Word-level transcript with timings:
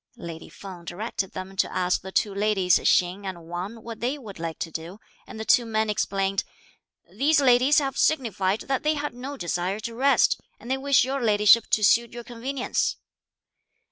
Lady 0.17 0.49
Feng 0.49 0.83
directed 0.83 1.33
them 1.33 1.55
to 1.55 1.71
ask 1.71 2.01
the 2.01 2.11
two 2.11 2.33
ladies 2.33 2.77
Hsing 2.79 3.27
and 3.27 3.47
Wang 3.47 3.83
what 3.83 3.99
they 3.99 4.17
would 4.17 4.39
like 4.39 4.57
to 4.57 4.71
do, 4.71 4.99
and 5.27 5.39
the 5.39 5.45
two 5.45 5.63
men 5.63 5.91
explained: 5.91 6.43
"These 7.15 7.39
ladies 7.39 7.77
have 7.77 7.99
signified 7.99 8.61
that 8.61 8.81
they 8.81 8.95
had 8.95 9.13
no 9.13 9.37
desire 9.37 9.79
to 9.81 9.93
rest, 9.93 10.41
and 10.59 10.71
they 10.71 10.77
wish 10.77 11.03
your 11.05 11.21
ladyship 11.21 11.67
to 11.69 11.83
suit 11.83 12.13
your 12.13 12.23
convenience." 12.23 12.97